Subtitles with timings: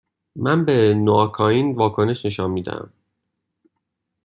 [0.35, 2.93] من به نواکائین واکنش نشان می دهم.